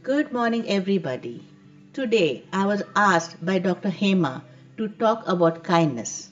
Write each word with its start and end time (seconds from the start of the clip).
Good 0.00 0.32
morning, 0.32 0.66
everybody. 0.70 1.46
Today 1.92 2.44
I 2.50 2.64
was 2.64 2.82
asked 2.96 3.44
by 3.44 3.58
Dr. 3.58 3.90
Hema 3.90 4.40
to 4.78 4.88
talk 4.88 5.22
about 5.28 5.64
kindness. 5.64 6.30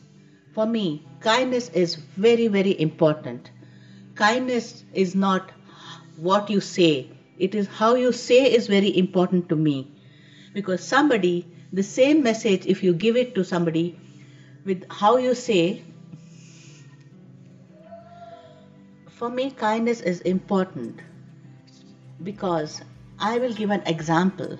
For 0.54 0.64
me, 0.64 1.04
kindness 1.20 1.68
is 1.68 1.96
very, 2.16 2.46
very 2.46 2.80
important. 2.80 3.50
Kindness 4.14 4.84
is 4.94 5.14
not 5.14 5.52
what 6.16 6.48
you 6.48 6.62
say, 6.62 7.10
it 7.38 7.54
is 7.54 7.66
how 7.66 7.96
you 7.96 8.12
say 8.12 8.50
is 8.50 8.66
very 8.66 8.96
important 8.96 9.50
to 9.50 9.56
me. 9.56 9.90
Because 10.54 10.82
somebody, 10.82 11.46
the 11.70 11.82
same 11.82 12.22
message, 12.22 12.64
if 12.64 12.82
you 12.82 12.94
give 12.94 13.14
it 13.14 13.34
to 13.34 13.44
somebody 13.44 13.98
with 14.64 14.84
how 14.88 15.18
you 15.18 15.34
say, 15.34 15.82
for 19.10 19.28
me, 19.28 19.50
kindness 19.50 20.00
is 20.00 20.22
important 20.22 21.00
because 22.22 22.80
I 23.22 23.38
will 23.38 23.52
give 23.52 23.70
an 23.70 23.82
example. 23.84 24.58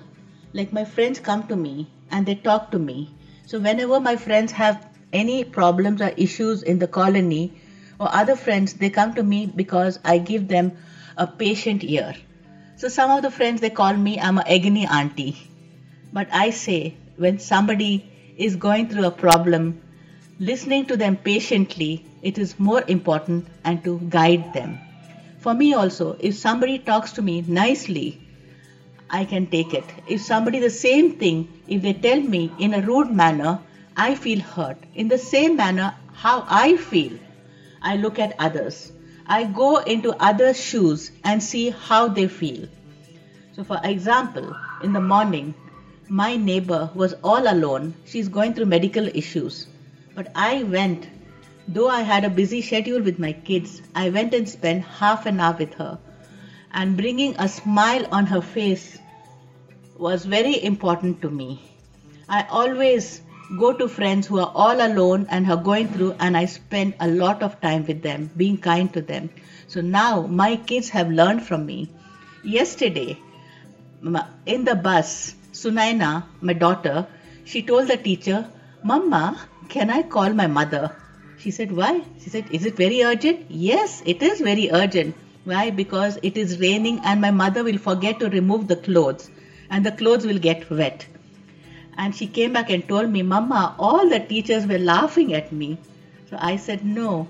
Like 0.53 0.71
my 0.71 0.85
friends 0.85 1.19
come 1.19 1.47
to 1.49 1.57
me 1.57 1.89
and 2.11 2.27
they 2.27 2.35
talk 2.35 2.71
to 2.73 2.79
me. 2.79 3.09
So 3.47 3.59
whenever 3.59 4.01
my 4.01 4.17
friends 4.17 4.53
have 4.53 4.87
any 5.15 5.45
problems 5.45 6.03
or 6.03 6.13
issues 6.17 6.63
in 6.63 6.79
the 6.79 6.87
colony 6.87 7.53
or 7.99 8.15
other 8.15 8.37
friends, 8.37 8.75
they 8.75 8.91
come 8.91 9.15
to 9.15 9.23
me 9.23 9.47
because 9.47 9.99
I 10.05 10.19
give 10.19 10.47
them 10.47 10.73
a 11.17 11.27
patient 11.27 11.83
ear. 11.85 12.15
So 12.77 12.89
some 12.89 13.11
of 13.11 13.23
the 13.23 13.31
friends 13.31 13.63
they 13.63 13.71
call 13.71 13.95
me 13.95 14.21
I'm 14.21 14.37
a 14.37 14.45
agony 14.47 14.87
auntie. 14.87 15.39
But 16.13 16.29
I 16.31 16.51
say 16.51 16.97
when 17.17 17.39
somebody 17.39 18.05
is 18.37 18.57
going 18.57 18.89
through 18.89 19.07
a 19.07 19.11
problem, 19.11 19.81
listening 20.39 20.85
to 20.87 20.99
them 20.99 21.17
patiently, 21.17 22.05
it 22.23 22.37
is 22.37 22.59
more 22.59 22.83
important 22.87 23.47
and 23.65 23.83
to 23.85 23.99
guide 24.11 24.53
them. 24.53 24.79
For 25.39 25.55
me 25.55 25.73
also, 25.73 26.17
if 26.21 26.35
somebody 26.35 26.79
talks 26.79 27.13
to 27.13 27.23
me 27.23 27.43
nicely, 27.47 28.21
I 29.13 29.25
can 29.25 29.47
take 29.47 29.75
it. 29.75 29.85
If 30.07 30.23
somebody 30.23 30.61
the 30.61 30.71
same 30.71 31.13
thing, 31.19 31.49
if 31.67 31.83
they 31.83 31.93
tell 31.93 32.21
me 32.21 32.53
in 32.59 32.75
a 32.75 32.81
rude 32.81 33.11
manner, 33.11 33.59
I 33.97 34.15
feel 34.15 34.41
hurt. 34.41 34.79
In 34.95 35.09
the 35.09 35.19
same 35.19 35.57
manner, 35.57 35.95
how 36.13 36.45
I 36.49 36.77
feel, 36.77 37.19
I 37.83 37.97
look 37.97 38.19
at 38.19 38.37
others. 38.39 38.93
I 39.27 39.45
go 39.45 39.79
into 39.79 40.13
others' 40.21 40.61
shoes 40.61 41.11
and 41.25 41.43
see 41.43 41.71
how 41.71 42.09
they 42.09 42.29
feel. 42.29 42.69
So, 43.53 43.65
for 43.65 43.81
example, 43.83 44.57
in 44.83 44.93
the 44.93 45.01
morning, 45.01 45.55
my 46.09 46.37
neighbor 46.37 46.91
was 46.95 47.15
all 47.25 47.53
alone. 47.53 47.95
She's 48.05 48.29
going 48.29 48.55
through 48.55 48.67
medical 48.67 49.07
issues. 49.07 49.67
But 50.15 50.33
I 50.35 50.63
went, 50.63 51.09
though 51.69 51.89
I 51.89 52.03
had 52.03 52.25
a 52.25 52.31
busy 52.31 52.63
schedule 52.63 53.01
with 53.01 53.19
my 53.19 53.33
kids, 53.33 53.83
I 53.95 54.11
went 54.11 54.35
and 54.35 54.49
spent 54.49 54.85
half 54.85 55.27
an 55.27 55.41
hour 55.41 55.57
with 55.59 55.75
her. 55.75 55.99
And 56.73 56.97
bringing 56.97 57.35
a 57.39 57.49
smile 57.49 58.07
on 58.13 58.27
her 58.27 58.41
face 58.41 58.99
was 59.99 60.25
very 60.25 60.63
important 60.65 61.21
to 61.23 61.31
me. 61.31 61.61
I 62.29 62.47
always 62.49 63.21
go 63.59 63.73
to 63.73 63.89
friends 63.89 64.29
who 64.29 64.39
are 64.39 64.53
all 64.55 64.81
alone 64.81 65.27
and 65.31 65.51
are 65.51 65.57
going 65.57 65.89
through, 65.89 66.15
and 66.21 66.37
I 66.37 66.45
spend 66.45 66.95
a 67.01 67.09
lot 67.09 67.43
of 67.43 67.61
time 67.61 67.85
with 67.87 68.03
them, 68.03 68.31
being 68.37 68.57
kind 68.57 68.93
to 68.95 69.03
them. 69.03 69.31
So 69.67 69.81
now 69.81 70.27
my 70.27 70.57
kids 70.57 70.89
have 70.91 71.11
learned 71.11 71.43
from 71.43 71.67
me. 71.67 71.89
Yesterday, 72.45 73.19
in 74.47 74.65
the 74.65 74.77
bus, 74.77 75.35
Sunaina, 75.53 76.25
my 76.41 76.53
daughter, 76.53 77.07
she 77.45 77.63
told 77.63 77.89
the 77.89 77.97
teacher, 77.97 78.47
Mama, 78.85 79.37
can 79.69 79.91
I 79.91 80.03
call 80.03 80.33
my 80.33 80.47
mother? 80.47 80.95
She 81.39 81.51
said, 81.51 81.73
Why? 81.73 82.03
She 82.23 82.31
said, 82.31 82.47
Is 82.53 82.65
it 82.65 82.77
very 82.77 83.03
urgent? 83.03 83.51
Yes, 83.51 84.03
it 84.07 84.23
is 84.23 84.41
very 84.41 84.71
urgent. 84.71 85.17
Why? 85.51 85.71
Because 85.71 86.17
it 86.23 86.37
is 86.37 86.61
raining 86.61 87.01
and 87.03 87.21
my 87.21 87.33
mother 87.33 87.65
will 87.65 87.79
forget 87.79 88.21
to 88.21 88.29
remove 88.29 88.69
the 88.69 88.77
clothes 88.77 89.29
and 89.69 89.85
the 89.85 89.91
clothes 89.91 90.25
will 90.25 90.39
get 90.39 90.71
wet. 90.71 91.07
And 91.97 92.15
she 92.15 92.29
came 92.29 92.53
back 92.53 92.71
and 92.71 92.87
told 92.87 93.11
me, 93.11 93.23
Mama, 93.23 93.75
all 93.77 94.09
the 94.09 94.21
teachers 94.21 94.65
were 94.65 94.79
laughing 94.79 95.35
at 95.35 95.51
me. 95.51 95.77
So 96.29 96.37
I 96.39 96.55
said, 96.55 96.85
No. 96.85 97.27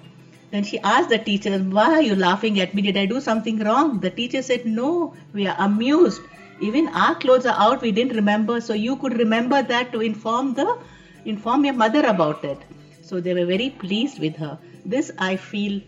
Then 0.50 0.65
she 0.65 0.78
asked 0.81 1.09
the 1.09 1.17
teachers, 1.17 1.62
Why 1.62 1.87
are 1.94 2.03
you 2.03 2.15
laughing 2.15 2.61
at 2.61 2.75
me? 2.75 2.83
Did 2.83 2.99
I 2.99 3.06
do 3.06 3.22
something 3.22 3.59
wrong? 3.61 4.00
The 4.00 4.11
teacher 4.11 4.43
said, 4.43 4.67
No, 4.67 5.15
we 5.33 5.47
are 5.47 5.56
amused. 5.59 6.21
Even 6.61 6.89
our 6.89 7.15
clothes 7.15 7.47
are 7.47 7.59
out, 7.59 7.81
we 7.81 7.91
didn't 7.91 8.17
remember. 8.17 8.61
So 8.61 8.75
you 8.75 8.97
could 8.97 9.17
remember 9.19 9.62
that 9.62 9.93
to 9.93 10.00
inform 10.03 10.53
the 10.55 10.78
inform 11.25 11.65
your 11.65 11.75
mother 11.75 12.05
about 12.06 12.44
it. 12.44 12.59
So 13.00 13.19
they 13.21 13.33
were 13.33 13.47
very 13.47 13.71
pleased 13.71 14.21
with 14.21 14.37
her. 14.37 14.59
This 14.84 15.11
I 15.19 15.37
feel 15.37 15.81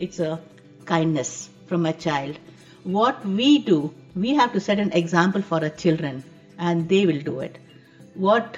it's 0.00 0.18
a 0.18 0.40
kindness 0.84 1.50
from 1.66 1.86
a 1.86 1.92
child. 1.92 2.38
What 2.84 3.24
we 3.26 3.58
do 3.58 3.92
we 4.16 4.34
have 4.34 4.52
to 4.54 4.60
set 4.60 4.78
an 4.80 4.92
example 4.92 5.42
for 5.42 5.62
our 5.62 5.68
children 5.68 6.24
and 6.58 6.88
they 6.88 7.04
will 7.06 7.20
do 7.20 7.40
it. 7.40 7.58
What 8.14 8.56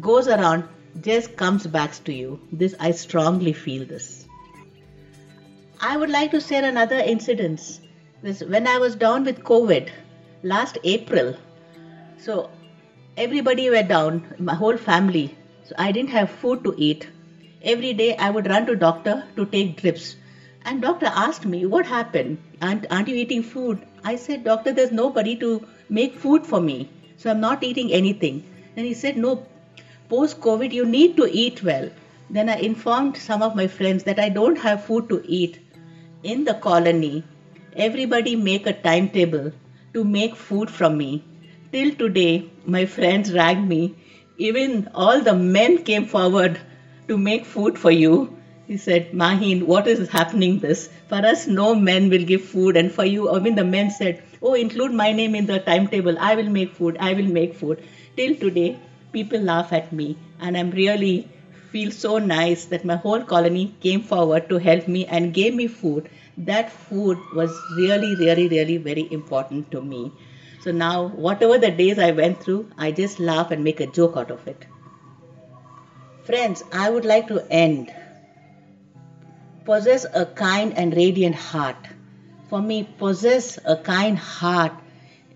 goes 0.00 0.28
around 0.28 0.68
just 1.00 1.36
comes 1.36 1.66
back 1.66 1.92
to 2.04 2.12
you. 2.14 2.40
This 2.52 2.74
I 2.78 2.92
strongly 2.92 3.52
feel 3.52 3.84
this. 3.84 4.26
I 5.80 5.96
would 5.96 6.10
like 6.10 6.30
to 6.30 6.40
share 6.40 6.64
another 6.64 6.98
incident. 6.98 7.80
This 8.22 8.42
when 8.42 8.68
I 8.68 8.78
was 8.78 8.94
down 8.94 9.24
with 9.24 9.42
COVID 9.42 9.90
last 10.44 10.78
April. 10.84 11.34
So 12.18 12.50
everybody 13.16 13.70
were 13.70 13.82
down, 13.82 14.22
my 14.38 14.54
whole 14.54 14.76
family. 14.76 15.36
So 15.64 15.74
I 15.78 15.90
didn't 15.90 16.10
have 16.10 16.30
food 16.30 16.62
to 16.64 16.74
eat. 16.76 17.08
Every 17.62 17.92
day 17.92 18.16
I 18.16 18.30
would 18.30 18.48
run 18.48 18.66
to 18.66 18.76
doctor 18.76 19.24
to 19.34 19.46
take 19.46 19.80
drips. 19.80 20.14
And 20.64 20.82
doctor 20.82 21.06
asked 21.06 21.46
me, 21.46 21.64
what 21.64 21.86
happened? 21.86 22.38
Aren't, 22.60 22.86
aren't 22.90 23.08
you 23.08 23.16
eating 23.16 23.42
food? 23.42 23.80
I 24.04 24.16
said, 24.16 24.44
doctor, 24.44 24.72
there's 24.72 24.92
nobody 24.92 25.34
to 25.36 25.66
make 25.88 26.14
food 26.14 26.46
for 26.46 26.60
me. 26.60 26.88
So 27.16 27.30
I'm 27.30 27.40
not 27.40 27.62
eating 27.62 27.92
anything. 27.92 28.44
And 28.76 28.86
he 28.86 28.94
said, 28.94 29.16
no, 29.16 29.46
post 30.08 30.40
COVID, 30.40 30.72
you 30.72 30.84
need 30.84 31.16
to 31.16 31.28
eat 31.30 31.62
well. 31.62 31.90
Then 32.28 32.48
I 32.48 32.56
informed 32.56 33.16
some 33.16 33.42
of 33.42 33.56
my 33.56 33.66
friends 33.66 34.04
that 34.04 34.20
I 34.20 34.28
don't 34.28 34.56
have 34.58 34.84
food 34.84 35.08
to 35.08 35.22
eat. 35.26 35.58
In 36.22 36.44
the 36.44 36.54
colony, 36.54 37.24
everybody 37.74 38.36
make 38.36 38.66
a 38.66 38.72
timetable 38.72 39.52
to 39.94 40.04
make 40.04 40.36
food 40.36 40.70
from 40.70 40.98
me. 40.98 41.24
Till 41.72 41.94
today, 41.94 42.50
my 42.66 42.84
friends 42.84 43.32
rang 43.32 43.66
me. 43.66 43.94
Even 44.38 44.88
all 44.94 45.20
the 45.20 45.34
men 45.34 45.82
came 45.84 46.04
forward 46.04 46.60
to 47.08 47.16
make 47.16 47.44
food 47.44 47.78
for 47.78 47.90
you 47.90 48.36
he 48.70 48.76
said, 48.76 49.10
Maheen, 49.10 49.64
what 49.64 49.88
is 49.88 50.08
happening 50.10 50.60
this? 50.60 50.88
For 51.08 51.16
us, 51.16 51.48
no 51.48 51.74
men 51.74 52.08
will 52.08 52.24
give 52.24 52.44
food. 52.44 52.76
And 52.76 52.92
for 52.92 53.04
you, 53.04 53.28
I 53.28 53.40
mean, 53.40 53.56
the 53.56 53.64
men 53.64 53.90
said, 53.90 54.22
oh, 54.40 54.54
include 54.54 54.92
my 54.92 55.10
name 55.10 55.34
in 55.34 55.46
the 55.46 55.58
timetable. 55.58 56.16
I 56.20 56.36
will 56.36 56.48
make 56.48 56.76
food. 56.76 56.96
I 57.00 57.14
will 57.14 57.26
make 57.26 57.56
food. 57.56 57.82
Till 58.16 58.36
today, 58.36 58.78
people 59.12 59.40
laugh 59.40 59.72
at 59.72 59.92
me. 59.92 60.16
And 60.38 60.56
I'm 60.56 60.70
really 60.70 61.28
feel 61.72 61.90
so 61.90 62.18
nice 62.18 62.66
that 62.66 62.84
my 62.84 62.94
whole 62.94 63.24
colony 63.24 63.74
came 63.80 64.02
forward 64.02 64.48
to 64.50 64.58
help 64.58 64.86
me 64.86 65.04
and 65.04 65.34
gave 65.34 65.52
me 65.52 65.66
food. 65.66 66.08
That 66.38 66.70
food 66.70 67.18
was 67.34 67.50
really, 67.76 68.14
really, 68.14 68.46
really 68.48 68.76
very 68.76 69.12
important 69.12 69.72
to 69.72 69.80
me. 69.80 70.12
So 70.60 70.70
now, 70.70 71.08
whatever 71.08 71.58
the 71.58 71.72
days 71.72 71.98
I 71.98 72.12
went 72.12 72.40
through, 72.40 72.70
I 72.78 72.92
just 72.92 73.18
laugh 73.18 73.50
and 73.50 73.64
make 73.64 73.80
a 73.80 73.88
joke 73.88 74.16
out 74.16 74.30
of 74.30 74.46
it. 74.46 74.64
Friends, 76.22 76.62
I 76.72 76.88
would 76.88 77.04
like 77.04 77.26
to 77.26 77.44
end 77.50 77.92
possess 79.64 80.06
a 80.14 80.26
kind 80.26 80.76
and 80.76 80.94
radiant 80.94 81.34
heart. 81.34 81.76
For 82.48 82.60
me, 82.60 82.88
possess 82.98 83.58
a 83.64 83.76
kind 83.76 84.18
heart 84.18 84.72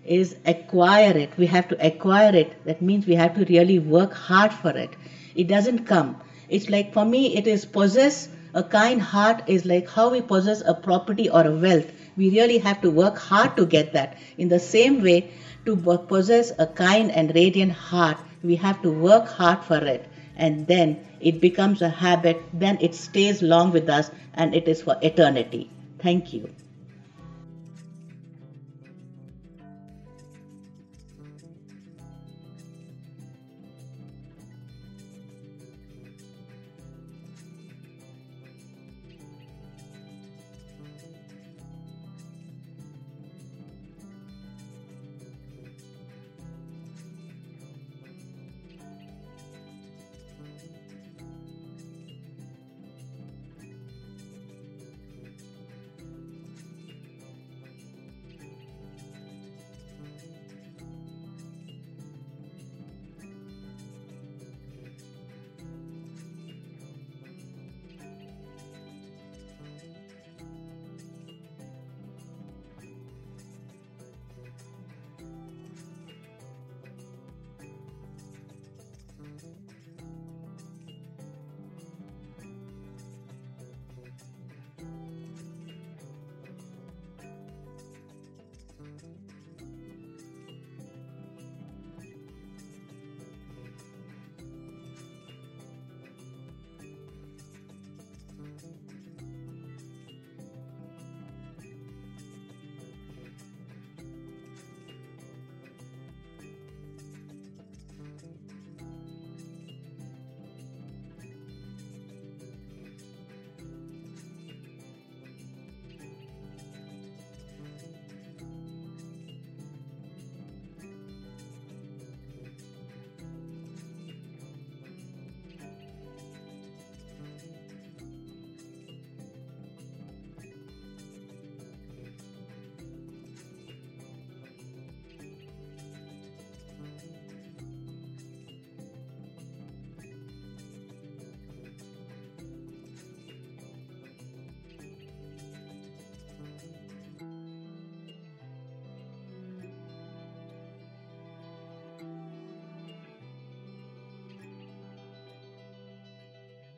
is 0.03 0.35
acquire 0.45 1.17
it. 1.17 1.37
We 1.37 1.45
have 1.47 1.67
to 1.69 1.85
acquire 1.85 2.35
it. 2.35 2.65
That 2.65 2.81
means 2.81 3.07
we 3.07 3.15
have 3.15 3.35
to 3.35 3.45
really 3.45 3.79
work 3.79 4.13
hard 4.13 4.53
for 4.53 4.71
it. 4.71 4.95
It 5.35 5.47
doesn't 5.47 5.85
come. 5.85 6.21
It's 6.49 6.69
like 6.69 6.93
for 6.93 7.05
me, 7.05 7.35
it 7.35 7.47
is 7.47 7.65
possess 7.65 8.29
a 8.53 8.63
kind 8.63 9.01
heart 9.01 9.43
is 9.47 9.65
like 9.65 9.89
how 9.89 10.09
we 10.09 10.21
possess 10.21 10.61
a 10.65 10.73
property 10.73 11.29
or 11.29 11.45
a 11.45 11.51
wealth. 11.51 11.91
We 12.15 12.29
really 12.29 12.57
have 12.59 12.81
to 12.81 12.91
work 12.91 13.17
hard 13.17 13.57
to 13.57 13.65
get 13.65 13.93
that. 13.93 14.17
In 14.37 14.49
the 14.49 14.59
same 14.59 15.01
way, 15.01 15.31
to 15.65 15.75
possess 16.07 16.51
a 16.59 16.67
kind 16.67 17.11
and 17.11 17.33
radiant 17.35 17.71
heart, 17.71 18.17
we 18.43 18.55
have 18.57 18.81
to 18.83 18.91
work 18.91 19.27
hard 19.27 19.63
for 19.63 19.77
it 19.77 20.07
and 20.35 20.67
then 20.67 20.97
it 21.19 21.39
becomes 21.41 21.81
a 21.81 21.89
habit, 21.89 22.37
then 22.53 22.77
it 22.81 22.95
stays 22.95 23.41
long 23.41 23.71
with 23.71 23.89
us 23.89 24.11
and 24.33 24.53
it 24.55 24.67
is 24.67 24.81
for 24.81 24.97
eternity. 25.01 25.69
Thank 25.99 26.33
you. 26.33 26.49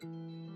Música 0.03 0.46